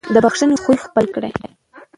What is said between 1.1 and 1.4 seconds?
کړئ.